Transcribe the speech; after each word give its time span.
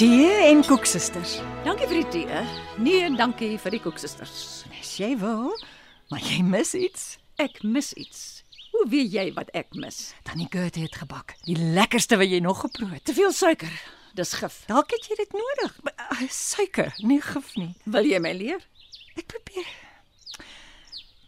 Tee 0.00 0.32
en 0.48 0.62
koeksusters. 0.64 1.34
Dankie 1.60 1.84
vir 1.84 1.98
die 1.98 2.06
tee. 2.08 2.38
Nee, 2.80 3.10
dankie 3.18 3.58
vir 3.60 3.74
die 3.74 3.80
koeksusters. 3.84 4.62
As 4.72 4.92
jy 4.96 5.10
wil, 5.20 5.50
maar 6.08 6.22
jy 6.24 6.38
mis 6.40 6.70
iets. 6.78 7.02
Ek 7.36 7.58
mis 7.60 7.90
iets. 8.00 8.22
Hoe 8.72 8.86
weet 8.88 9.12
jy 9.12 9.26
wat 9.36 9.52
ek 9.52 9.76
mis? 9.76 9.98
Tannie 10.24 10.48
Gertie 10.48 10.86
het 10.86 10.96
gebak. 11.02 11.34
Die 11.44 11.58
lekkerste 11.76 12.16
wat 12.16 12.32
jy 12.32 12.40
nog 12.40 12.62
geproe 12.64 12.88
het. 12.94 13.04
Te 13.04 13.12
veel 13.18 13.28
suiker. 13.36 13.76
Dis 14.16 14.32
gif. 14.40 14.62
Dalk 14.72 14.96
het 14.96 15.04
jy 15.04 15.20
dit 15.20 15.36
nodig. 15.36 15.76
Uh, 15.92 16.24
Suiker, 16.32 16.96
nie 17.04 17.20
gif 17.20 17.52
nie. 17.60 17.74
Wil 17.84 18.08
jy 18.08 18.24
my 18.24 18.32
leer? 18.40 18.64
Ek 19.20 19.28
probeer. 19.28 19.68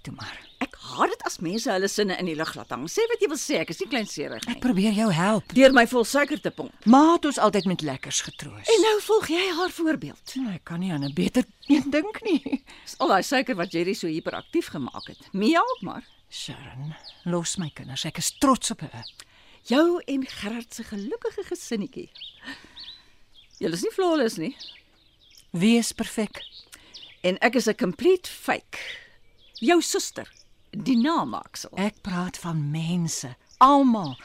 Toe 0.03 0.15
maar. 0.15 0.39
Ek 0.63 0.75
haat 0.83 1.11
dit 1.13 1.23
as 1.29 1.37
mense 1.39 1.71
hulle 1.71 1.89
sinne 1.89 2.17
in 2.19 2.27
die 2.27 2.35
lug 2.35 2.55
laat 2.59 2.71
hang. 2.75 2.89
Sê 2.91 3.05
wat 3.11 3.21
jy 3.23 3.29
wil 3.31 3.39
sê, 3.39 3.61
ek 3.63 3.71
is 3.71 3.81
nie 3.81 3.89
kleinserig 3.89 4.43
Ek 4.43 4.49
nie. 4.57 4.61
probeer 4.63 4.93
jou 4.93 5.11
help. 5.15 5.53
Deur 5.55 5.73
my 5.73 5.85
vol 5.87 6.05
suiker 6.05 6.41
te 6.43 6.51
pomp. 6.51 6.73
Ma 6.87 7.13
het 7.13 7.25
ons 7.31 7.39
altyd 7.39 7.65
met 7.71 7.83
lekkers 7.87 8.21
getroos. 8.27 8.67
En 8.67 8.81
nou 8.83 8.97
volg 9.01 9.29
jy 9.29 9.45
haar 9.59 9.71
voorbeeld. 9.71 10.35
nou, 10.37 10.55
ek 10.55 10.65
kan 10.65 10.81
nie 10.81 10.93
aan 10.93 11.05
'n 11.05 11.15
beter 11.15 11.45
een 11.69 11.91
dink 11.91 12.23
nie. 12.25 12.63
Dis 12.85 12.99
al 12.99 13.09
daai 13.09 13.23
suiker 13.23 13.55
wat 13.55 13.73
Jerry 13.73 13.95
so 13.95 14.07
hiperaktief 14.07 14.67
gemaak 14.75 15.07
het. 15.07 15.19
Mia 15.33 15.61
ook 15.61 15.83
maar. 15.83 16.03
Sharon, 16.31 16.95
los 17.25 17.57
my 17.59 17.71
kinders. 17.75 18.05
Ek 18.05 18.19
is 18.19 18.33
trots 18.39 18.71
op 18.71 18.81
hulle. 18.81 19.05
Jou 19.65 20.03
en 20.07 20.27
Gerard 20.27 20.75
se 20.75 20.83
gelukkige 20.83 21.45
gesinnetjie. 21.45 22.11
Julle 23.61 23.75
is 23.75 23.83
nie 23.83 23.93
flawless 23.93 24.37
nie. 24.37 24.57
Wie 25.53 25.79
is 25.79 25.93
perfek? 25.93 26.43
En 27.23 27.39
ek 27.41 27.55
is 27.55 27.69
'n 27.69 27.75
complete 27.77 28.29
fake. 28.29 28.79
Jou 29.63 29.79
suster, 29.85 30.27
die 30.71 30.97
namaaksel. 30.99 31.71
Ek 31.79 32.01
praat 32.03 32.41
van 32.43 32.59
mense, 32.73 33.31
almal. 33.63 34.17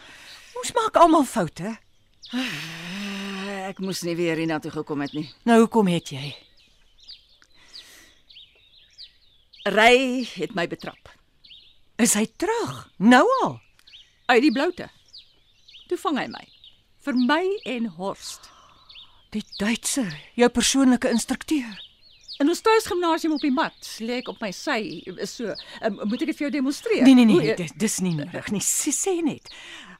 Ons 0.57 0.73
maak 0.73 0.97
almal 0.97 1.27
foute. 1.29 1.75
Ek 3.67 3.79
moes 3.83 4.01
nie 4.07 4.15
weer 4.17 4.39
hiernatoe 4.39 4.71
gekom 4.73 5.05
het 5.05 5.13
nie. 5.13 5.27
Nou 5.45 5.61
hoekom 5.63 5.87
het 5.91 6.09
jy? 6.11 6.33
Ry 9.67 10.23
het 10.23 10.53
my 10.55 10.63
betrap 10.71 11.09
Is 11.99 12.13
hy 12.15 12.23
terug? 12.39 12.85
Nou 13.03 13.25
al? 13.43 13.57
uit 14.27 14.41
die 14.41 14.51
bloute. 14.51 14.89
Toe 15.87 15.97
vang 15.97 16.19
hy 16.19 16.27
my. 16.31 16.43
Vir 17.05 17.19
my 17.29 17.43
en 17.71 17.87
Horst. 17.95 18.49
Die 19.31 19.43
Duitser, 19.59 20.11
jou 20.35 20.49
persoonlike 20.51 21.09
instrukteur. 21.11 21.77
In 22.39 22.49
ons 22.51 22.61
tuisgimnasium 22.61 23.33
op 23.33 23.41
die 23.41 23.51
mat 23.53 23.87
lê 24.05 24.19
ek 24.21 24.27
op 24.29 24.41
my 24.43 24.51
sy 24.53 25.01
so. 25.25 25.55
Um, 25.81 25.95
moet 26.05 26.21
ek 26.21 26.29
dit 26.31 26.37
vir 26.37 26.45
jou 26.47 26.51
demonstreer? 26.59 27.03
Nee 27.07 27.15
nee 27.17 27.25
nee, 27.25 27.39
Hoe- 27.47 27.55
dis 27.57 27.73
dis 27.81 27.99
nie 28.05 28.13
nodig 28.17 28.51
nie. 28.53 28.61
Sê, 28.61 28.93
sê 28.93 29.15
net. 29.25 29.49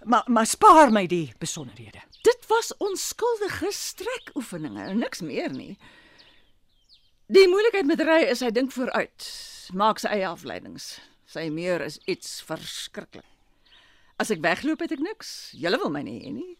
Maar 0.05 0.23
maar 0.27 0.45
spaar 0.45 0.91
my 0.93 1.07
die 1.09 1.31
besonderhede. 1.41 2.03
Dit 2.27 2.45
was 2.51 2.73
onskuldige 2.83 3.71
strekoefeninge, 3.73 4.93
niks 4.99 5.21
meer 5.25 5.49
nie. 5.53 5.77
Die 7.27 7.47
moeilikheid 7.49 7.85
met 7.89 8.01
ry 8.07 8.21
is 8.31 8.39
hy 8.45 8.51
dink 8.55 8.71
vooruit, 8.71 9.25
maak 9.75 9.99
sy 9.99 10.13
eie 10.15 10.27
afleidings. 10.29 10.99
Sy 11.27 11.49
meer 11.51 11.81
is 11.83 11.97
iets 12.07 12.37
verskriklik. 12.47 13.25
As 14.17 14.31
ek 14.33 14.39
wegloop 14.41 14.79
het 14.85 14.93
ek 14.95 15.01
niks. 15.03 15.51
Julle 15.57 15.77
wil 15.81 15.91
my 15.93 16.01
nie 16.05 16.19
hê 16.23 16.31
nie. 16.37 16.53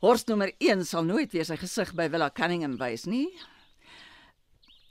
Horst 0.00 0.28
nommer 0.28 0.50
1 0.60 0.84
sal 0.88 1.04
nooit 1.04 1.32
weer 1.32 1.44
sy 1.48 1.56
gesig 1.60 1.92
by 1.98 2.08
Villa 2.12 2.30
Cunningham 2.30 2.78
wys 2.80 3.04
nie. 3.06 3.28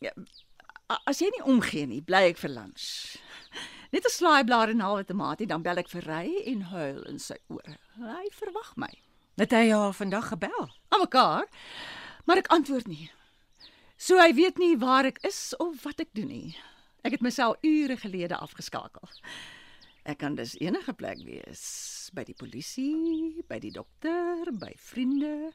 Ja, 0.05 0.99
as 1.09 1.19
jy 1.23 1.31
nie 1.33 1.45
omgee 1.49 1.87
nie, 1.89 2.01
bly 2.05 2.27
ek 2.29 2.37
vir 2.41 2.53
lunch. 2.53 3.17
Net 3.91 4.05
'n 4.05 4.11
slaaiblaar 4.11 4.69
en 4.69 4.77
'n 4.77 4.85
halwe 4.85 5.05
tamatie, 5.05 5.47
dan 5.47 5.63
bel 5.63 5.77
ek 5.81 5.89
vir 5.89 6.05
Ry 6.05 6.27
en 6.45 6.61
huil 6.61 7.01
in 7.09 7.19
sy 7.19 7.37
ore. 7.49 7.77
Hy 7.97 8.27
verwag 8.31 8.75
my 8.77 8.91
Het 9.37 9.51
hy 9.51 9.73
al 9.75 9.91
vandag 9.93 10.27
gebel? 10.31 10.69
aan 10.89 11.01
mekaar, 11.03 11.47
maar 12.25 12.37
ek 12.37 12.47
antwoord 12.47 12.87
nie. 12.87 13.11
So 13.97 14.19
hy 14.19 14.31
weet 14.35 14.57
nie 14.57 14.77
waar 14.79 15.05
ek 15.05 15.19
is 15.27 15.55
of 15.59 15.83
wat 15.83 15.99
ek 15.99 16.13
doen 16.15 16.27
nie. 16.31 16.55
Ek 17.03 17.11
het 17.17 17.21
myself 17.21 17.59
ure 17.63 17.97
gelede 17.97 18.37
afgeskakel. 18.37 19.09
Ek 20.05 20.19
kan 20.21 20.35
dus 20.35 20.55
enige 20.61 20.93
plek 20.93 21.19
wees, 21.25 22.09
by 22.13 22.23
die 22.23 22.35
polisie, 22.37 23.43
by 23.49 23.59
die 23.59 23.73
dokter, 23.73 24.51
by 24.53 24.71
vriende, 24.77 25.51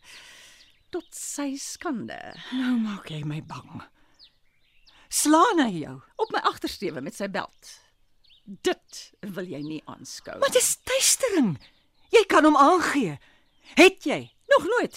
tot 0.91 1.07
sy 1.15 1.55
skande. 1.57 2.19
Nou 2.53 2.77
maak 2.83 3.09
jy 3.11 3.23
my 3.25 3.41
bang. 3.41 3.81
Slaan 5.11 5.59
hy 5.65 5.81
jou? 5.83 5.97
Op 6.23 6.31
my 6.35 6.41
agtersteewe 6.47 7.01
met 7.03 7.17
sy 7.19 7.27
beld. 7.33 7.73
Dit 8.67 9.01
wil 9.35 9.47
jy 9.51 9.61
nie 9.63 9.81
aanskou. 9.91 10.37
Maar 10.39 10.53
dis 10.55 10.77
tuistering. 10.87 11.57
Jy 12.15 12.23
kan 12.31 12.47
hom 12.47 12.57
aangee. 12.59 13.19
Het 13.79 14.07
jy? 14.07 14.21
nog 14.51 14.65
nooit. 14.67 14.97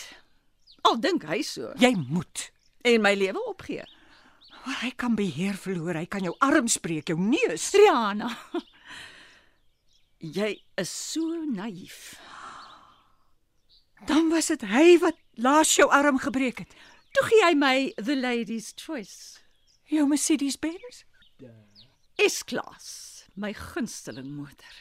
Al 0.81 0.95
dink 0.99 1.23
hy 1.29 1.41
so 1.45 1.69
Jy 1.77 1.91
moet. 2.09 2.47
en 2.81 3.01
my 3.01 3.13
lewe 3.15 3.37
opgee. 3.47 3.83
Maar 4.65 4.79
hy 4.81 4.89
kan 4.97 5.13
beheer 5.15 5.53
verloor. 5.53 5.93
Hy 5.95 6.05
kan 6.09 6.23
jou 6.25 6.33
arm 6.41 6.67
spreek, 6.67 7.07
jou 7.11 7.19
neus. 7.19 7.69
Triana. 7.71 8.31
Jy 10.23 10.55
is 10.79 10.89
so 11.11 11.43
naïef. 11.53 12.15
Dan 14.07 14.29
was 14.31 14.47
dit 14.51 14.61
hy 14.67 14.97
wat 15.03 15.17
laas 15.35 15.75
jou 15.77 15.87
arm 15.91 16.17
gebreek 16.19 16.63
het. 16.63 16.73
Toe 17.13 17.25
gee 17.29 17.43
hy 17.45 17.53
my 17.55 17.75
the 18.01 18.15
lady's 18.17 18.73
choice. 18.75 19.42
Jou 19.93 20.07
Mercedes-Benz? 20.09 21.03
S-klas, 22.17 22.87
my 23.37 23.51
gunsteling 23.53 24.31
motor. 24.33 24.73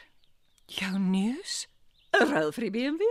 Jou 0.73 0.99
neus? 0.99 1.67
'n 2.17 2.29
Ruil 2.29 2.53
vir 2.53 2.65
die 2.69 2.73
BMW. 2.73 3.09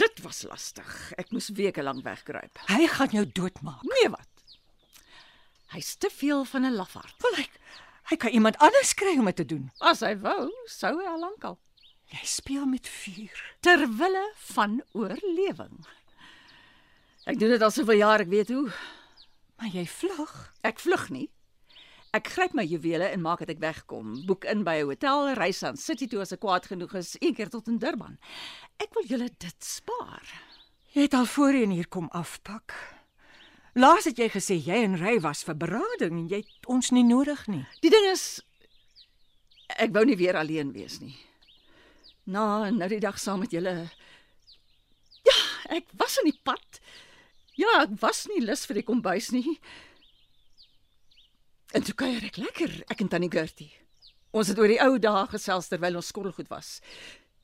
Dit 0.00 0.20
was 0.24 0.42
lastig. 0.44 1.12
Ek 1.16 1.32
moes 1.32 1.48
weke 1.56 1.82
lank 1.84 2.04
wegkruip. 2.04 2.60
Hy 2.68 2.86
gaan 2.88 3.16
jou 3.16 3.24
doodmaak. 3.24 3.84
Nee 3.88 4.10
wat? 4.12 4.44
Hy's 5.72 5.94
te 5.96 6.10
veel 6.12 6.44
van 6.44 6.66
'n 6.66 6.76
lafaard. 6.76 7.16
Wel 7.24 7.40
hy 7.40 7.46
hy 8.10 8.16
kan 8.16 8.32
iemand 8.32 8.58
anders 8.58 8.94
kry 8.94 9.16
om 9.18 9.24
dit 9.24 9.36
te 9.36 9.44
doen. 9.44 9.70
As 9.78 10.00
hy 10.00 10.16
wou, 10.16 10.50
sou 10.66 10.98
hy 11.00 11.06
al 11.06 11.20
lankal. 11.20 11.58
Jy 12.10 12.24
speel 12.26 12.66
met 12.66 12.88
vuur. 12.88 13.56
Ter 13.60 13.88
wille 13.88 14.32
van 14.52 14.82
oorlewing. 14.92 15.86
Ek 17.24 17.38
doen 17.38 17.50
dit 17.50 17.62
al 17.62 17.70
soveel 17.70 18.00
jaar, 18.02 18.20
ek 18.20 18.28
weet 18.28 18.48
hoe. 18.48 18.72
Maar 19.60 19.74
jy 19.76 19.84
vlug. 19.86 20.32
Ek 20.64 20.80
vlug 20.80 21.10
nie. 21.12 21.28
Ek 22.16 22.30
gryp 22.32 22.54
my 22.56 22.64
juwele 22.66 23.06
en 23.12 23.20
maak 23.22 23.42
dit 23.44 23.52
ek 23.52 23.60
wegkom. 23.62 24.14
Boek 24.26 24.46
in 24.48 24.64
by 24.64 24.80
'n 24.80 24.88
hotel, 24.88 25.34
reis 25.36 25.62
aan 25.62 25.76
City 25.76 26.08
toe 26.08 26.20
as 26.20 26.32
ek 26.32 26.40
kwaad 26.40 26.66
genoeg 26.66 26.94
is, 26.94 27.16
een 27.20 27.34
keer 27.34 27.48
tot 27.48 27.68
in 27.68 27.78
Durban. 27.78 28.18
Ek 28.78 28.94
wil 28.94 29.04
julle 29.04 29.28
dit 29.38 29.64
spaar. 29.64 30.24
Jy 30.92 31.02
het 31.02 31.14
al 31.14 31.26
voorheen 31.26 31.70
hier 31.70 31.88
kom 31.88 32.08
afpak. 32.10 32.74
Laas 33.74 34.04
het 34.04 34.18
jy 34.18 34.28
gesê 34.28 34.56
jy 34.58 34.82
en 34.82 34.96
Ry 34.98 35.20
was 35.20 35.44
vir 35.44 35.54
berading 35.54 36.18
en 36.18 36.28
jy 36.28 36.40
het 36.42 36.66
ons 36.66 36.90
nie 36.90 37.04
nodig 37.04 37.46
nie. 37.46 37.66
Die 37.80 37.90
ding 37.90 38.06
is 38.10 38.42
ek 39.78 39.92
wou 39.92 40.04
nie 40.04 40.16
weer 40.16 40.36
alleen 40.36 40.72
wees 40.72 40.98
nie. 41.00 41.14
Na 42.26 42.70
nou 42.70 42.88
die 42.88 42.98
dag 42.98 43.18
saam 43.18 43.38
met 43.38 43.52
julle. 43.52 43.90
Ja, 45.22 45.38
ek 45.76 45.86
was 45.92 46.18
in 46.18 46.32
die 46.32 46.40
pad. 46.42 46.80
Ja, 47.60 47.82
ek 47.84 47.96
was 48.00 48.24
nie 48.30 48.40
lus 48.44 48.64
vir 48.68 48.80
die 48.80 48.86
kombuis 48.86 49.30
nie. 49.34 49.58
En 51.76 51.84
toe 51.86 51.94
kuier 51.94 52.24
ek 52.26 52.38
lekker, 52.40 52.72
ek 52.90 53.02
en 53.04 53.10
Tannie 53.12 53.30
Gertie. 53.30 53.70
Ons 54.34 54.50
het 54.50 54.58
oor 54.62 54.70
die 54.70 54.80
ou 54.82 54.96
dae 55.02 55.26
gesels 55.32 55.68
terwyl 55.70 55.98
ons 56.00 56.08
skottelgoed 56.12 56.48
was. 56.50 56.78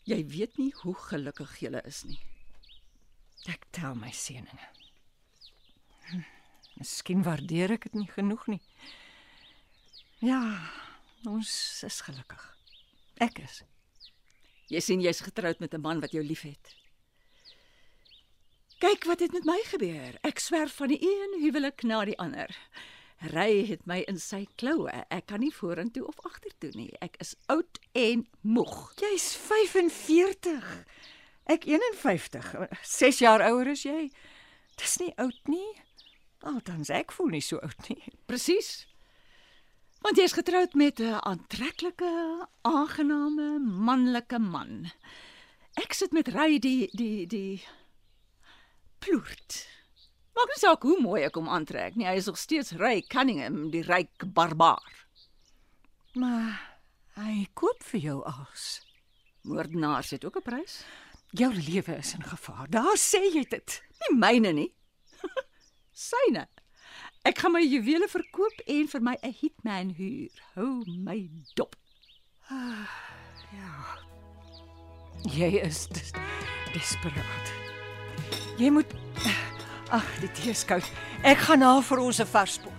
Jy 0.07 0.21
weet 0.31 0.59
nie 0.61 0.71
hoe 0.85 0.95
gelukkig 1.09 1.59
jy 1.65 1.73
is 1.83 2.05
nie. 2.07 2.19
Ek 3.51 3.67
tel 3.75 3.95
my 3.99 4.13
seëninge. 4.15 4.69
Hm, 6.11 6.25
Miskien 6.79 7.23
waardeer 7.27 7.75
ek 7.77 7.89
dit 7.89 8.01
nie 8.01 8.11
genoeg 8.11 8.47
nie. 8.51 8.61
Ja, 10.23 10.41
ons 11.27 11.51
is 11.87 12.01
gelukkig. 12.07 12.43
Ek 13.23 13.43
is. 13.43 13.63
Jy 14.71 14.83
sien 14.83 15.03
jy's 15.03 15.23
getroud 15.27 15.61
met 15.61 15.75
'n 15.75 15.83
man 15.83 16.01
wat 16.01 16.13
jou 16.13 16.23
liefhet. 16.23 16.75
Kyk 18.79 19.05
wat 19.09 19.21
het 19.25 19.33
met 19.33 19.45
my 19.49 19.57
gebeur. 19.65 20.19
Ek 20.21 20.37
swerf 20.39 20.75
van 20.77 20.91
die 20.93 21.01
een 21.01 21.39
huwelik 21.41 21.81
na 21.83 22.03
die 22.05 22.17
ander. 22.21 22.51
Ry 23.33 23.65
het 23.71 23.87
my 23.89 24.03
in 24.05 24.19
sy 24.21 24.43
kloue. 24.61 24.93
Ek 25.09 25.31
kan 25.33 25.41
nie 25.41 25.55
vorentoe 25.55 26.05
of 26.05 26.19
agtertoe 26.29 26.75
nie. 26.77 26.91
Ek 27.01 27.17
is 27.25 27.33
oud 27.49 27.81
en 27.97 28.27
moeg. 28.45 28.93
Jy's 29.01 29.31
45. 29.41 30.67
Ek 31.49 31.65
51. 31.65 32.51
6 32.83 33.23
jaar 33.25 33.45
ouer 33.49 33.73
as 33.73 33.87
jy. 33.89 34.11
Dis 34.77 34.99
nie 35.01 35.15
oud 35.25 35.49
nie. 35.49 35.71
Althans 36.45 36.93
ek 36.93 37.17
voel 37.17 37.33
nie 37.39 37.43
so 37.47 37.57
oud 37.65 37.89
nie. 37.89 38.13
Presies. 38.29 38.85
Want 40.05 40.21
jy's 40.21 40.37
getroud 40.37 40.77
met 40.77 41.01
'n 41.01 41.17
aantreklike, 41.25 42.13
aangename, 42.61 43.59
manlike 43.59 44.39
man. 44.39 44.93
Ek 45.81 45.97
sit 45.97 46.13
met 46.13 46.29
Ry 46.29 46.59
die 46.59 46.91
die 46.93 47.27
die 47.27 47.65
ploert. 49.07 49.63
Maak 50.37 50.51
nie 50.53 50.61
saak 50.61 50.85
hoe 50.85 50.99
mooi 51.01 51.23
ek 51.25 51.39
hom 51.39 51.49
aantrek 51.49 51.97
nie, 51.97 52.09
hy 52.09 52.19
is 52.21 52.29
nog 52.29 52.39
steeds 52.41 52.75
Ry 52.77 53.01
Cunningham, 53.13 53.71
die 53.73 53.85
ryk 53.87 54.27
barbaar. 54.37 55.05
Maar 56.19 56.59
hy 57.17 57.47
koop 57.57 57.85
vir 57.93 58.03
jou 58.11 58.19
as. 58.29 58.67
Moordenaars 59.47 60.11
het 60.17 60.25
ook 60.25 60.37
'n 60.37 60.43
prys. 60.43 60.85
Jou 61.31 61.53
lewe 61.55 61.97
is 61.97 62.15
in 62.15 62.23
gevaar. 62.23 62.67
Daar 62.71 62.97
sê 62.97 63.23
jy 63.33 63.45
dit. 63.49 63.83
Nie 64.01 64.19
myne 64.19 64.53
nie. 64.53 64.73
Syne. 66.09 66.49
Ek 67.25 67.39
gaan 67.39 67.53
my 67.53 67.63
juwele 67.63 68.09
verkoop 68.09 68.61
en 68.67 68.89
vir 68.89 69.01
my 69.03 69.17
'n 69.23 69.33
hitman 69.33 69.95
huur. 69.99 70.31
Hou 70.55 70.85
my 70.87 71.31
dop. 71.55 71.77
Jy 75.25 75.61
is 75.61 75.87
des 75.89 76.13
desperaat. 76.73 77.76
Jy 78.59 78.71
moet 78.71 78.95
Ag, 79.91 80.07
die 80.19 80.31
tee 80.35 80.51
is 80.51 80.65
koud. 80.67 80.87
Ek 81.23 81.39
gaan 81.47 81.63
na 81.63 81.77
vir 81.81 82.01
ons 82.03 82.19
'n 82.21 82.27
verspot. 82.27 82.73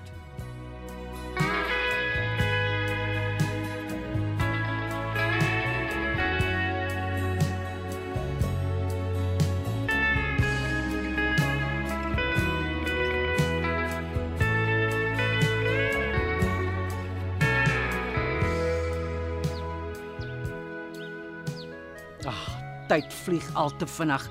Tyd 22.88 23.14
vlieg 23.14 23.48
al 23.54 23.76
te 23.76 23.88
vinnig. 23.88 24.24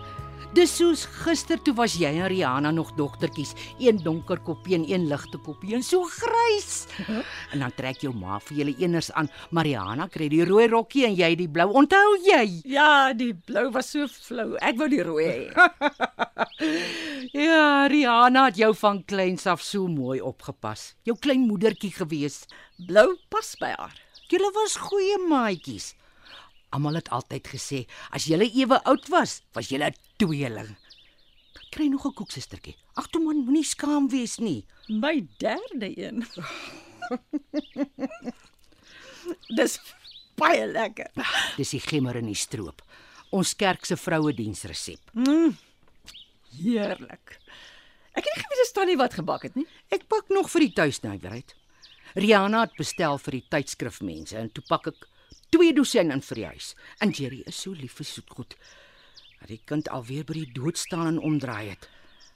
Dis 0.55 0.73
soos 0.79 1.03
gister 1.25 1.59
toe 1.61 1.75
was 1.77 1.97
jy 1.99 2.09
en 2.21 2.29
Rihanna 2.31 2.71
nog 2.73 2.93
dogtertjies, 2.97 3.53
een 3.83 3.99
donker 4.05 4.39
koppie 4.47 4.77
en 4.79 4.85
een 4.89 5.07
ligte 5.11 5.39
koppie 5.45 5.75
en 5.77 5.83
so 5.85 6.07
grys. 6.09 6.87
En 7.53 7.61
dan 7.63 7.73
trek 7.77 8.01
jou 8.03 8.13
ma 8.17 8.39
vir 8.43 8.59
julle 8.61 8.75
eners 8.83 9.11
aan. 9.17 9.29
Mariana 9.55 10.07
kry 10.13 10.29
die 10.33 10.45
rooi 10.49 10.67
rokkie 10.73 11.05
en 11.07 11.15
jy 11.17 11.31
die 11.39 11.49
blou. 11.49 11.69
Onthou 11.79 12.17
jy? 12.25 12.45
Ja, 12.69 13.13
die 13.17 13.33
blou 13.35 13.69
was 13.75 13.91
so 13.93 14.09
flou. 14.11 14.57
Ek 14.65 14.79
wou 14.81 14.89
die 14.93 15.03
rooi 15.07 15.27
hê. 15.27 15.43
Ja, 17.37 17.85
Rihanna 17.91 18.47
het 18.49 18.57
jou 18.57 18.71
van 18.81 19.03
kleins 19.05 19.45
af 19.51 19.61
so 19.63 19.87
mooi 19.93 20.23
opgepas. 20.25 20.95
Jou 21.05 21.17
klein 21.21 21.45
moedertjie 21.45 21.91
gewees. 21.93 22.45
Blou 22.89 23.11
pas 23.33 23.51
by 23.61 23.75
haar. 23.77 23.95
Julle 24.33 24.49
was 24.57 24.79
goeie 24.81 25.19
maatjies. 25.29 25.93
Almal 26.77 26.99
het 27.01 27.09
altyd 27.09 27.49
gesê 27.49 27.79
as 28.13 28.27
julle 28.29 28.51
ewe 28.53 28.77
oud 28.91 29.07
was, 29.09 29.41
was 29.57 29.71
julle 29.73 29.89
'n 29.89 29.97
tweeling. 30.21 30.77
Kry 31.73 31.87
nog 31.89 32.05
'n 32.07 32.13
koek 32.13 32.31
sustertjie. 32.31 32.77
Ag 32.95 33.09
toe 33.09 33.23
man, 33.23 33.45
moenie 33.45 33.65
skaam 33.65 34.09
wees 34.09 34.37
nie. 34.39 34.67
My 34.89 35.27
derde 35.39 35.89
een. 35.97 36.27
Dis 39.59 39.81
baie 40.37 40.67
lekker. 40.67 41.11
Dis 41.57 41.71
die 41.71 41.81
gemmer 41.81 42.17
in 42.17 42.27
die 42.27 42.35
stroop. 42.35 42.83
Ons 43.31 43.57
kerk 43.57 43.85
se 43.85 43.97
vrouediensresep. 43.97 45.01
Heerlik. 46.61 47.41
Ek 48.13 48.25
het 48.25 48.35
nie 48.37 48.43
geweet 48.43 48.63
dis 48.63 48.73
tannie 48.73 48.97
wat 48.97 49.15
gebak 49.15 49.43
het 49.43 49.55
nie. 49.57 49.67
Ek 49.89 50.07
pak 50.09 50.29
nog 50.29 50.51
vir 50.51 50.61
die 50.61 50.73
tuisnywerheid. 50.73 51.55
Rihanna 52.15 52.61
het 52.61 52.77
bestel 52.77 53.19
vir 53.19 53.33
die 53.33 53.47
tydskrifmense 53.49 54.39
en 54.39 54.53
toe 54.53 54.65
pak 54.69 54.87
ek 54.87 55.09
twee 55.51 55.73
dosyn 55.73 56.11
in 56.11 56.23
vir 56.23 56.41
die 56.41 56.47
huis. 56.47 56.75
En 57.01 57.11
Jerry 57.11 57.43
is 57.47 57.61
so 57.61 57.73
lief 57.73 57.99
vir 58.01 58.09
soetgoed. 58.09 58.57
Dat 59.41 59.49
die 59.49 59.61
kind 59.65 59.89
alweer 59.89 60.25
by 60.25 60.41
die 60.41 60.53
dood 60.53 60.79
staan 60.79 61.07
en 61.07 61.19
omdraai 61.19 61.71
het. 61.75 61.89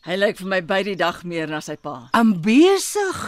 Hy 0.07 0.17
lyk 0.17 0.39
vir 0.41 0.49
my 0.49 0.61
by 0.65 0.83
die 0.87 0.97
dag 0.97 1.25
meer 1.29 1.51
na 1.51 1.61
sy 1.61 1.77
pa. 1.77 2.09
Am 2.17 2.39
besig. 2.45 3.19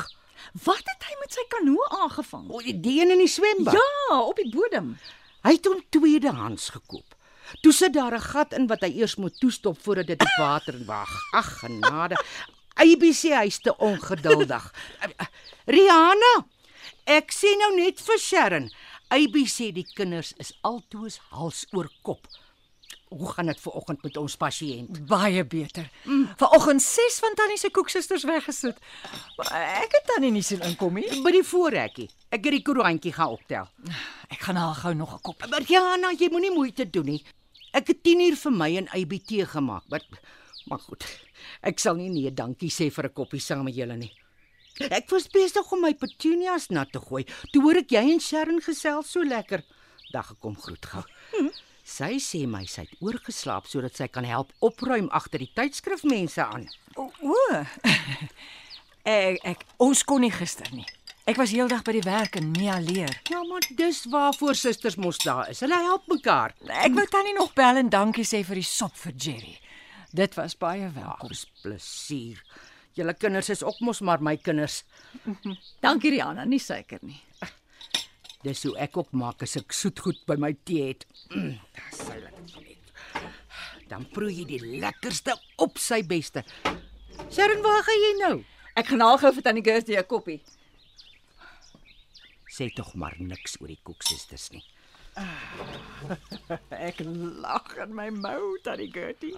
Wat 0.64 0.84
het 0.88 1.08
hy 1.08 1.16
met 1.20 1.34
sy 1.34 1.44
kanoe 1.52 1.80
aangevang? 2.02 2.46
O, 2.52 2.60
die 2.60 3.00
een 3.00 3.12
in 3.12 3.20
die 3.20 3.30
swembad. 3.30 3.76
Ja, 3.76 4.20
op 4.20 4.40
die 4.40 4.48
bodem. 4.52 4.94
Hy 5.44 5.56
het 5.56 5.68
hom 5.68 5.82
tweedehands 5.92 6.70
gekoop. 6.76 7.16
Toe 7.60 7.72
sit 7.72 7.92
daar 7.92 8.14
'n 8.14 8.20
gat 8.20 8.52
in 8.52 8.66
wat 8.66 8.80
hy 8.80 8.90
eers 9.00 9.16
moet 9.16 9.36
toestop 9.40 9.76
voordat 9.82 10.06
dit 10.06 10.18
die 10.18 10.36
water 10.38 10.78
wag. 10.86 11.12
Ag 11.32 11.58
genade. 11.60 12.16
ABC 12.74 13.34
hy's 13.36 13.58
te 13.58 13.76
ongeduldig. 13.76 14.72
Rihanna, 15.74 16.46
ek 17.04 17.32
sê 17.32 17.52
nou 17.58 17.76
net 17.76 18.00
vir 18.00 18.18
Sharon. 18.18 18.70
ABC 19.12 19.68
die 19.76 19.84
kinders 19.92 20.32
is 20.40 20.54
altoos 20.64 21.18
hals 21.34 21.66
oor 21.76 21.90
kop. 22.06 22.24
Hoe 23.12 23.28
gaan 23.28 23.50
dit 23.50 23.58
ver 23.60 23.74
oggend 23.76 24.00
met 24.06 24.16
ons 24.16 24.36
pasiënt? 24.40 25.02
Baie 25.10 25.42
beter. 25.44 25.90
Mm. 26.08 26.30
Vanoggend 26.40 26.82
6 26.82 27.18
van 27.20 27.34
Tannie 27.36 27.58
se 27.60 27.68
koeksusters 27.70 28.24
weggesit. 28.24 28.78
Maar 29.36 29.50
ek 29.82 29.98
het 29.98 30.08
Tannie 30.08 30.32
nie 30.32 30.44
sien 30.46 30.64
inkom 30.64 30.96
nie. 30.96 31.20
By 31.20 31.34
die 31.36 31.44
voorrekkie. 31.44 32.08
Ek 32.32 32.40
het 32.40 32.56
die 32.56 32.62
koerantjie 32.64 33.12
gaan 33.12 33.36
optel. 33.36 33.68
Ek 34.32 34.40
gaan 34.46 34.56
haar 34.56 34.80
gou 34.80 34.94
nog 34.96 35.12
'n 35.18 35.20
kop. 35.28 35.44
Maar 35.50 35.60
Rihanna, 35.60 36.14
jy 36.16 36.30
moenie 36.32 36.54
moeite 36.54 36.88
doen 36.90 37.12
nie. 37.12 37.22
Ek 37.72 37.92
het 37.92 38.02
10 38.02 38.20
uur 38.20 38.36
vir 38.36 38.52
my 38.52 38.76
en 38.76 38.88
ABT 38.88 39.44
gemaak, 39.44 39.84
maar 39.88 40.08
maar 40.66 40.78
goed. 40.78 41.04
Ek 41.60 41.78
sal 41.78 41.94
nie 41.94 42.08
nee 42.08 42.30
dankie 42.32 42.70
sê 42.70 42.90
vir 42.90 43.04
'n 43.04 43.12
koppie 43.12 43.40
saam 43.40 43.64
met 43.64 43.74
julle 43.74 43.96
nie. 43.96 44.12
Ek 44.80 45.10
was 45.12 45.28
besig 45.28 45.72
om 45.72 45.82
my 45.84 45.92
petunias 45.94 46.70
nat 46.72 46.92
te 46.92 47.00
gooi. 47.02 47.26
Toe 47.52 47.62
hoor 47.62 47.82
ek 47.82 47.92
jy 47.92 48.02
en 48.14 48.22
Sharon 48.22 48.62
gesels 48.64 49.12
so 49.12 49.24
lekker. 49.26 49.64
Dag 50.12 50.32
gekom 50.32 50.56
groet 50.56 50.86
gou. 50.86 51.04
Sy 51.84 52.16
sê 52.22 52.44
my 52.46 52.62
sy 52.70 52.86
het 52.86 52.96
oorgeslaap 53.02 53.66
sodat 53.68 53.98
sy 53.98 54.06
kan 54.08 54.24
help 54.24 54.52
opruim 54.64 55.10
agter 55.12 55.42
die 55.42 55.50
tydskrifmense 55.56 56.44
aan. 56.44 56.68
O, 56.96 57.10
o. 57.26 57.36
ek 59.18 59.42
ek 59.52 59.64
ons 59.82 60.04
kon 60.06 60.22
nie 60.22 60.32
gister 60.32 60.70
nie. 60.72 60.86
Ek 61.28 61.38
was 61.38 61.52
heeldag 61.54 61.84
by 61.86 61.92
die 61.94 62.06
werk 62.06 62.38
en 62.38 62.48
Mia 62.50 62.80
leer. 62.82 63.12
Ja, 63.30 63.42
maar 63.46 63.62
dis 63.78 64.04
waarvoor 64.10 64.56
susters 64.58 64.96
mos 64.98 65.20
daar 65.22 65.50
is. 65.52 65.60
Hulle 65.62 65.78
help 65.84 66.08
mekaar. 66.10 66.56
Ek 66.82 66.96
wou 66.96 67.04
Tannie 67.10 67.36
nog 67.36 67.52
bel 67.54 67.78
en 67.78 67.92
dankie 67.92 68.26
sê 68.26 68.40
vir 68.46 68.58
die 68.58 68.66
sop 68.66 68.96
vir 69.04 69.14
Jerry. 69.14 69.54
Dit 70.10 70.34
was 70.38 70.56
baie 70.58 70.90
welkom. 70.96 71.30
Dis 71.30 71.46
plesier. 71.62 72.42
Julle 72.94 73.14
kinders 73.16 73.48
is 73.50 73.62
ook 73.64 73.80
mos 73.80 74.00
maar 74.04 74.20
my 74.22 74.36
kinders. 74.36 74.82
Dankie 75.80 76.10
Rihanna, 76.10 76.44
nie 76.44 76.58
suiker 76.60 76.98
nie. 77.02 77.20
Dis 78.42 78.64
hoe 78.66 78.74
ek 78.82 78.96
ook 78.98 79.12
maak 79.14 79.42
as 79.46 79.56
ek 79.56 79.72
soetgoed 79.72 80.24
by 80.26 80.34
my 80.36 80.52
tee 80.66 80.88
het. 80.90 81.06
Mm, 81.30 81.58
Dis 81.78 82.02
lekker 82.08 82.64
net. 82.66 82.92
Dan 83.88 84.04
proe 84.12 84.32
jy 84.32 84.44
die 84.48 84.60
lekkerste 84.82 85.36
op 85.62 85.78
sy 85.78 86.02
beste. 86.02 86.42
Sharon, 87.30 87.62
waar 87.62 87.82
gaan 87.86 88.02
jy 88.02 88.12
nou? 88.20 88.34
Ek 88.76 88.88
gaan 88.88 89.00
haal 89.04 89.18
gou 89.20 89.32
vir 89.36 89.42
Tannie 89.42 89.62
Gertie 89.64 89.96
'n 89.98 90.04
koppie. 90.08 90.40
Sê 92.52 92.68
tog 92.74 92.94
maar 92.94 93.14
niks 93.18 93.56
oor 93.60 93.68
die 93.68 93.80
koeksusters 93.82 94.50
nie. 94.52 94.64
Ek 96.88 97.02
lag 97.04 97.68
in 97.84 97.92
my 97.96 98.08
mou, 98.14 98.56
Tannie 98.64 98.90
Gertie. 98.92 99.34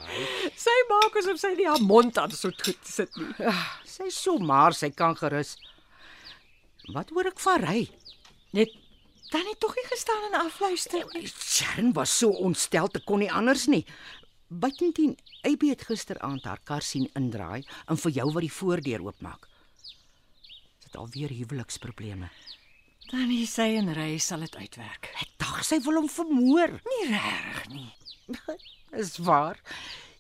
Sy 0.59 0.75
maak 0.91 1.19
asof 1.19 1.41
sy 1.43 1.55
nie 1.59 1.67
haar 1.69 1.83
mond 1.83 2.19
aan 2.21 2.35
so 2.35 2.53
goed 2.55 2.89
sit 2.89 3.15
nie. 3.19 3.33
Sy 3.89 4.11
so 4.15 4.39
maar 4.39 4.77
sy 4.77 4.93
kan 4.95 5.17
gerus. 5.19 5.57
Wat 6.95 7.11
hoor 7.15 7.33
ek 7.33 7.43
van 7.43 7.65
ry? 7.65 7.85
Net 8.57 8.73
Tannie 9.33 9.57
tog 9.59 9.75
nie 9.75 9.87
gestaan 9.91 10.29
en 10.29 10.39
afluister 10.45 11.07
nie. 11.15 11.27
Sharon 11.27 11.93
was 11.97 12.13
so 12.15 12.31
ontstel 12.45 12.91
te 12.93 13.03
kon 13.03 13.25
nie 13.25 13.33
anders 13.33 13.67
nie. 13.67 13.83
Buitendien, 14.49 15.17
AB 15.43 15.67
het 15.73 15.83
gisteraand 15.89 16.45
haar 16.47 16.61
kar 16.63 16.85
sien 16.87 17.09
indraai 17.19 17.65
en 17.91 17.99
vir 17.99 18.15
jou 18.21 18.29
wat 18.37 18.47
die 18.47 18.57
voordeur 18.61 19.03
oopmaak. 19.09 19.49
Sy 20.79 20.93
het 20.93 21.01
alweer 21.01 21.35
huweliksprobleme. 21.35 22.31
Tannie 23.15 23.47
sê 23.47 23.77
en 23.79 23.93
ry 23.95 24.17
sal 24.19 24.43
dit 24.43 24.57
uitwerk. 24.59 25.07
Ek 25.23 25.29
dink 25.39 25.61
sy 25.63 25.77
wil 25.85 26.01
hom 26.01 26.09
vermoor. 26.11 26.73
Nie 26.83 27.05
reg 27.13 27.61
nie. 27.71 27.93
Is 29.03 29.13
waar. 29.23 29.61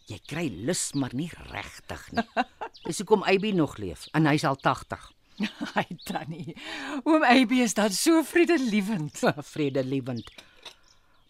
Jy 0.07 0.21
kry 0.31 0.45
lus 0.69 0.93
maar 0.95 1.11
nie 1.19 1.27
regtig 1.49 2.05
nie. 2.15 2.23
Dis 2.87 3.01
hoekom 3.03 3.27
AB 3.27 3.49
nog 3.59 3.75
leef 3.83 4.05
en 4.15 4.31
hy's 4.31 4.45
al 4.47 4.61
80. 4.63 5.09
Ai 5.81 5.89
Tannie. 6.07 6.55
Oom 7.03 7.27
AB 7.27 7.57
is 7.65 7.75
dan 7.75 7.91
so 7.91 8.23
vredelewend. 8.23 9.25
Vredelewend. 9.51 10.31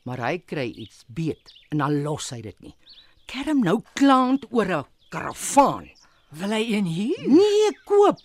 Maar 0.04 0.26
hy 0.26 0.34
kry 0.44 0.68
iets 0.68 1.00
beet 1.08 1.56
en 1.72 1.80
dan 1.80 2.02
los 2.04 2.28
hy 2.36 2.42
dit 2.44 2.60
nie. 2.60 2.74
Kerm 3.24 3.64
nou 3.64 3.78
klaand 3.96 4.44
oor 4.52 4.68
'n 4.68 4.84
karavaan. 5.08 5.88
Wil 6.28 6.58
hy 6.60 6.64
een 6.76 6.92
hier? 6.92 7.24
Nee, 7.24 7.72
koop. 7.88 8.20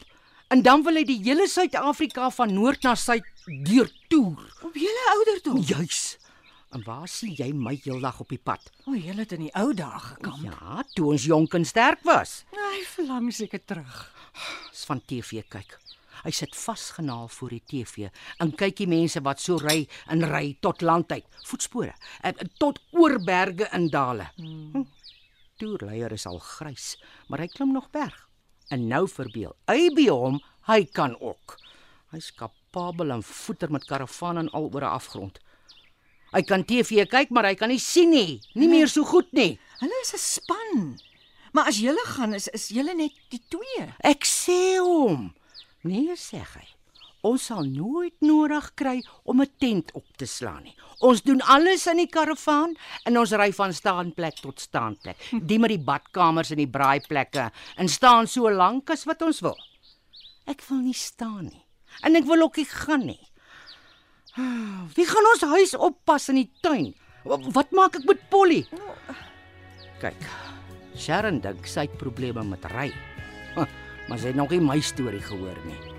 En 0.50 0.62
dan 0.66 0.82
wil 0.82 0.98
hy 0.98 1.04
die 1.06 1.20
hele 1.22 1.46
Suid-Afrika 1.46 2.32
van 2.34 2.50
noord 2.58 2.82
na 2.82 2.96
suid 2.98 3.26
deurtoer. 3.46 4.40
Op 4.66 4.78
julle 4.82 5.04
ouderdom. 5.12 5.60
Juis. 5.62 6.18
En 6.74 6.82
waar 6.88 7.06
sien 7.10 7.36
jy 7.38 7.52
my 7.54 7.76
heeldag 7.84 8.18
op 8.24 8.34
die 8.34 8.42
pad? 8.42 8.72
O, 8.90 8.96
jy 8.98 9.14
het 9.18 9.36
in 9.38 9.44
die 9.46 9.52
ou 9.58 9.68
dae 9.78 10.00
gekamp. 10.02 10.42
Ja, 10.48 10.82
toe 10.98 11.12
ons 11.14 11.28
jonk 11.30 11.54
en 11.58 11.68
sterk 11.70 12.02
was. 12.08 12.40
Hy 12.58 12.82
verlang 12.96 13.30
seker 13.34 13.62
terug. 13.62 14.00
Dis 14.72 14.88
van 14.90 15.02
TV 15.06 15.44
kyk. 15.54 15.76
Hy 16.24 16.34
sit 16.34 16.58
vasgenaal 16.58 17.30
voor 17.32 17.54
die 17.54 17.64
TV 17.70 18.10
en 18.42 18.54
kyk 18.58 18.82
die 18.82 18.90
mense 18.90 19.22
wat 19.26 19.42
so 19.42 19.62
ry 19.62 19.84
en 20.10 20.26
ry 20.34 20.56
tot 20.66 20.82
land 20.82 21.14
uit, 21.14 21.28
voetspore, 21.48 21.94
eh, 22.26 22.34
tot 22.58 22.82
oor 22.98 23.20
berge 23.24 23.70
en 23.70 23.86
dale. 23.94 24.32
Hm. 24.42 24.84
Toerleier 25.62 26.18
is 26.18 26.26
al 26.26 26.42
grys, 26.42 26.96
maar 27.30 27.46
hy 27.46 27.48
klim 27.54 27.72
nog 27.78 27.92
berg. 27.94 28.29
En 28.70 28.88
nou 28.88 29.08
verbeel 29.10 29.56
hy 29.70 29.90
by 29.98 30.08
hom, 30.10 30.40
hy 30.70 30.84
kan 30.94 31.16
ook. 31.20 31.58
Hy's 32.14 32.32
kapabel 32.38 33.12
en 33.16 33.24
voeter 33.26 33.72
met 33.72 33.86
karavaan 33.90 34.38
en 34.44 34.50
al 34.50 34.70
oor 34.74 34.86
'n 34.86 34.96
afgrond. 35.00 35.40
Hy 36.32 36.42
kan 36.42 36.66
TV 36.66 37.06
kyk, 37.10 37.30
maar 37.30 37.46
hy 37.46 37.56
kan 37.56 37.70
nie 37.70 37.80
sien 37.80 38.10
nie, 38.10 38.42
nie 38.54 38.68
meer 38.70 38.88
so 38.88 39.04
goed 39.04 39.32
nie. 39.34 39.60
Hulle 39.80 40.02
is 40.02 40.14
'n 40.14 40.18
span. 40.18 41.00
Maar 41.54 41.66
as 41.66 41.80
julle 41.82 42.06
gaan 42.06 42.34
is 42.34 42.48
is 42.48 42.68
julle 42.70 42.94
net 42.94 43.14
die 43.30 43.42
twee. 43.50 43.94
Ek 44.04 44.26
sê 44.26 44.78
hom. 44.78 45.34
Nee, 45.82 46.16
sê 46.16 46.38
hy. 46.38 46.68
Ons 47.22 47.46
sal 47.50 47.64
nooit 47.68 48.14
nodig 48.24 48.72
kry 48.76 49.02
om 49.26 49.42
'n 49.42 49.50
tent 49.60 49.92
op 49.94 50.06
te 50.18 50.26
slaan 50.26 50.64
nie. 50.64 50.76
Ons 51.00 51.22
doen 51.22 51.42
alles 51.42 51.88
in 51.88 51.98
die 51.98 52.08
karavaan 52.08 52.76
en 53.06 53.18
ons 53.18 53.32
ry 53.32 53.52
van 53.54 53.74
staanplek 53.74 54.36
tot 54.42 54.60
staanplek. 54.60 55.18
Die 55.42 55.60
met 55.60 55.70
die 55.70 55.80
badkamers 55.84 56.52
en 56.52 56.58
die 56.58 56.68
braaiplekke 56.68 57.52
en 57.78 57.88
staan 57.90 58.28
so 58.28 58.50
lank 58.50 58.90
as 58.90 59.04
wat 59.06 59.22
ons 59.22 59.40
wil. 59.42 59.58
Ek 60.48 60.62
wil 60.70 60.78
nie 60.80 60.94
staan 60.94 61.44
nie. 61.46 61.66
En 62.04 62.16
ek 62.16 62.24
wil 62.26 62.42
ook 62.42 62.56
nie 62.58 62.66
gaan 62.66 63.06
nie. 63.06 63.28
Wie 64.96 65.06
gaan 65.06 65.26
ons 65.34 65.42
huis 65.42 65.76
oppas 65.76 66.30
in 66.30 66.36
die 66.36 66.52
tuin? 66.62 66.94
Wa- 67.26 67.38
Wat 67.52 67.72
maak 67.72 67.96
ek 67.96 68.06
met 68.06 68.30
Polly? 68.30 68.66
Kyk. 70.00 70.16
Sharon 70.96 71.40
dink 71.42 71.68
sy 71.68 71.82
het 71.82 71.98
probleme 71.98 72.44
met 72.44 72.64
ry. 72.66 72.94
Maar 74.08 74.18
sy 74.20 74.28
het 74.28 74.36
nog 74.36 74.50
nie 74.50 74.60
my 74.62 74.80
storie 74.80 75.20
gehoor 75.22 75.58
nie. 75.66 75.99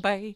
Verby. 0.00 0.34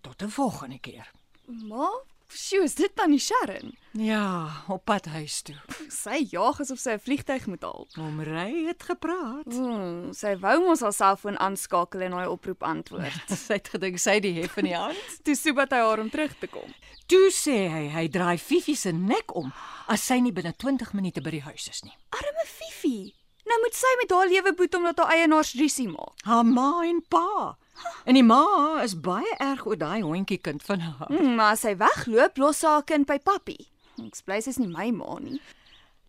Tot 0.00 0.22
'n 0.22 0.28
volgende 0.30 0.78
keer. 0.78 1.10
Maar, 1.46 2.02
sjoe, 2.28 2.62
is 2.62 2.74
dit 2.74 2.90
dan 2.94 3.10
die 3.10 3.18
Sharon? 3.20 3.76
Ja, 3.92 4.50
op 4.68 4.84
pad 4.84 5.04
huis 5.04 5.42
toe. 5.42 5.56
Sy 5.88 6.26
jaag 6.30 6.60
asof 6.60 6.78
sy 6.78 6.90
'n 6.90 7.00
vliegtyg 7.00 7.46
moet 7.46 7.62
haal. 7.62 7.88
Om 7.96 8.20
ry 8.20 8.66
het 8.66 8.82
gepraat. 8.82 9.46
Hmm, 9.46 10.12
sy 10.12 10.36
wou 10.36 10.60
mos 10.66 10.80
haar 10.80 10.92
selfoon 10.92 11.38
aanskakel 11.38 12.00
en 12.00 12.12
haar 12.12 12.28
oproep 12.28 12.62
antwoord. 12.62 13.28
Sy 13.46 13.52
het 13.52 13.68
gedink 13.68 13.98
sy 13.98 14.20
die 14.20 14.34
hef 14.40 14.56
in 14.56 14.64
die 14.64 14.76
hand. 14.76 15.00
Toe 15.24 15.34
soebat 15.34 15.70
hy 15.70 15.78
haar 15.78 15.98
om 15.98 16.10
terug 16.10 16.38
te 16.38 16.46
kom. 16.46 16.74
Toe 17.06 17.30
sê 17.32 17.68
hy 17.68 17.88
hy 17.88 18.08
draai 18.08 18.38
Fifi 18.38 18.74
se 18.76 18.92
nek 18.92 19.34
om 19.34 19.52
as 19.88 20.02
sy 20.06 20.20
nie 20.20 20.32
binne 20.32 20.52
20 20.52 20.92
minute 20.92 21.20
by 21.20 21.30
die 21.30 21.40
huis 21.48 21.68
is 21.68 21.82
nie. 21.82 21.96
Arme 22.10 22.44
Fifi. 22.44 23.14
Nou 23.48 23.56
moet 23.62 23.74
sy 23.74 23.92
met 24.02 24.10
haar 24.12 24.28
lewe 24.28 24.52
boet 24.54 24.74
omdat 24.74 24.98
haar 24.98 25.14
eienaars 25.16 25.54
rusie 25.56 25.88
maak. 25.88 26.12
Haar 26.28 26.44
ma 26.44 26.82
en 26.84 27.00
pa. 27.08 27.56
En 28.04 28.16
die 28.16 28.24
ma 28.24 28.80
is 28.82 28.96
baie 29.00 29.34
erg 29.38 29.66
oor 29.66 29.78
daai 29.78 30.02
hondjie 30.02 30.38
kind 30.38 30.62
van 30.62 30.80
haar. 30.80 31.10
Hmm, 31.10 31.34
maar 31.38 31.56
as 31.56 31.64
sy 31.66 31.74
wegloop, 31.76 32.38
los 32.38 32.62
sy 32.62 32.70
haar 32.72 32.86
kind 32.88 33.06
by 33.06 33.18
pappie. 33.18 33.68
Ek 34.04 34.20
bly 34.24 34.40
sy's 34.44 34.60
nie 34.62 34.70
my 34.70 34.90
ma 34.94 35.18
nie. 35.20 35.40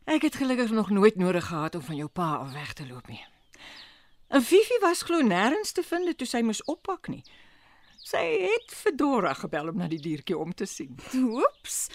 Ek 0.09 0.23
het 0.25 0.39
gelukkig 0.41 0.71
nog 0.73 0.89
nooit 0.89 1.19
nodig 1.21 1.45
gehad 1.45 1.75
om 1.75 1.81
van 1.85 1.95
jou 1.95 2.07
pa 2.09 2.29
af 2.41 2.53
weg 2.53 2.73
te 2.73 2.87
loop 2.87 3.07
nie. 3.07 3.21
En 4.29 4.41
Fifi 4.45 4.77
was 4.81 5.01
glo 5.05 5.21
nêrens 5.25 5.73
te 5.73 5.83
vind 5.83 6.17
toe 6.17 6.27
sy 6.27 6.41
moes 6.45 6.61
oppak 6.69 7.09
nie. 7.09 7.23
Sy 8.05 8.21
het 8.45 8.73
vir 8.83 8.95
Dora 8.97 9.33
gebel 9.37 9.69
om 9.69 9.77
na 9.77 9.89
die 9.89 10.01
diertjie 10.01 10.37
om 10.37 10.53
te 10.53 10.65
sien. 10.69 10.95
Oeps. 11.13 11.89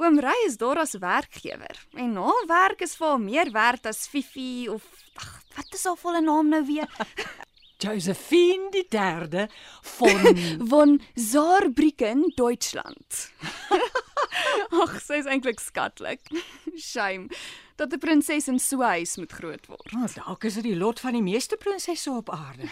Oom 0.00 0.18
Ry 0.22 0.34
is 0.46 0.56
Dora 0.56 0.86
se 0.86 0.98
werkgewer 0.98 1.78
en 1.98 2.16
haar 2.16 2.46
werk 2.48 2.82
is 2.86 2.94
vir 2.96 3.10
haar 3.12 3.20
meer 3.20 3.50
werd 3.52 3.86
as 3.90 4.06
Fifi 4.08 4.68
of 4.72 4.86
ag, 5.18 5.42
wat 5.56 5.74
is 5.76 5.84
haar 5.84 5.98
volle 6.00 6.22
naam 6.24 6.48
nou 6.48 6.62
weer? 6.66 6.88
Josephine 7.80 8.70
die 8.70 8.86
derde 8.88 9.48
van 9.82 10.36
Von 10.70 11.00
Saarbrücken, 11.14 12.32
Deutschland. 12.36 13.32
Ag, 14.82 15.00
sy 15.00 15.18
is 15.20 15.26
eintlik 15.26 15.60
skatlik. 15.60 16.20
Shame 16.76 17.28
dat 17.80 17.92
'n 17.92 17.98
prinses 17.98 18.48
in 18.48 18.58
so 18.58 18.76
'n 18.76 18.92
huis 19.00 19.16
moet 19.16 19.32
groot 19.32 19.66
word. 19.66 19.92
Oh, 19.96 20.08
dalk 20.14 20.44
is 20.44 20.54
dit 20.54 20.64
die 20.64 20.76
lot 20.76 21.00
van 21.00 21.12
die 21.12 21.22
meeste 21.22 21.56
prinsesse 21.56 22.10
op 22.10 22.30
aarde. 22.30 22.68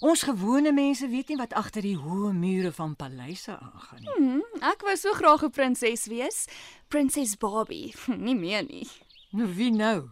Ons 0.00 0.22
gewone 0.22 0.72
mense 0.72 1.08
weet 1.08 1.28
nie 1.28 1.36
wat 1.36 1.52
agter 1.52 1.82
die 1.82 1.96
hoë 1.98 2.32
mure 2.32 2.72
van 2.72 2.96
paleise 2.96 3.58
aangaan 3.58 4.00
nie. 4.00 4.14
Hmm, 4.16 4.42
ek 4.62 4.82
wou 4.86 4.96
so 4.96 5.12
graag 5.12 5.42
'n 5.44 5.50
prinses 5.50 6.06
wees. 6.06 6.46
Prinses 6.88 7.36
Barbie, 7.36 7.94
nie 8.28 8.36
meer 8.36 8.64
nie. 8.64 8.88
Nou 9.30 9.54
wie 9.54 9.70
nou? 9.70 10.08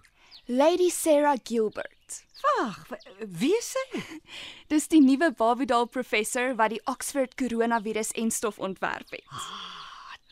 Lady 0.49 0.91
Sarah 0.91 1.37
Gilbert. 1.43 2.23
Wag, 2.43 2.87
wa- 2.91 3.26
wie 3.26 3.55
is 3.57 3.73
sy? 3.75 4.03
Dis 4.71 4.87
die 4.93 5.00
nuwe 5.03 5.33
Barbie-doll 5.35 5.87
professor 5.91 6.53
wat 6.59 6.71
die 6.75 6.81
Oxford 6.87 7.35
coronavirus 7.41 8.12
enstof 8.15 8.59
ontwerp 8.62 9.11
het. 9.11 9.25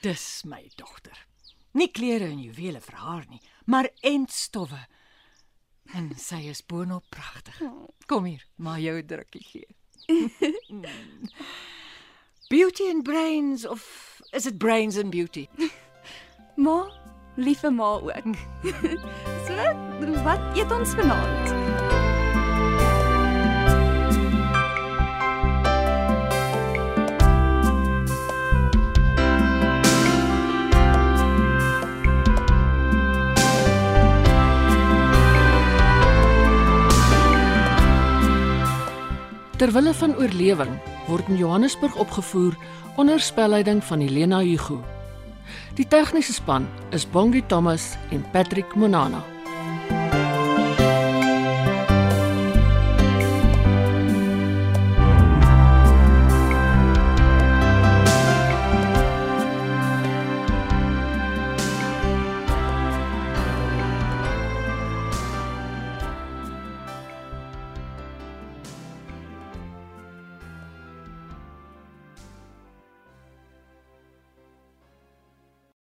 Dis 0.04 0.44
my 0.46 0.62
dogter. 0.78 1.16
Nie 1.74 1.88
klere 1.90 2.28
en 2.30 2.38
juwele 2.44 2.78
vir 2.84 2.98
haar 3.02 3.24
nie, 3.30 3.40
maar 3.66 3.88
entstowwe. 4.06 4.78
En 5.94 6.12
sy 6.18 6.44
is 6.52 6.62
boonop 6.64 7.04
pragtig. 7.12 7.58
Kom 8.06 8.24
hier, 8.28 8.44
maar 8.56 8.78
jou 8.80 9.00
drukkie 9.04 9.44
gee. 9.52 9.66
Mm. 10.74 11.28
beauty 12.50 12.88
and 12.90 13.04
brains 13.04 13.64
of 13.64 14.20
is 14.32 14.46
it 14.46 14.58
brains 14.58 14.96
and 14.98 15.10
beauty? 15.10 15.48
Ma, 16.56 16.84
liewe 17.34 17.70
ma 17.70 17.84
ook. 17.84 18.36
so, 19.46 19.54
wat 20.22 20.40
eet 20.54 20.72
ons 20.72 20.94
vanaand? 20.94 21.52
Terwille 39.56 39.94
van 39.94 40.16
oorlewing 40.16 40.72
word 41.06 41.28
in 41.28 41.36
Johannesburg 41.36 41.94
opgevoer 41.96 42.56
onder 42.96 43.20
spelleiding 43.20 43.84
van 43.84 44.00
Helena 44.00 44.38
Hugo. 44.40 44.93
Die 45.74 45.84
tegniese 45.84 46.32
span 46.32 46.68
is 46.90 47.04
Bongie 47.04 47.42
Thomas 47.42 47.96
en 48.10 48.22
Patrick 48.30 48.76
Monana. 48.76 49.33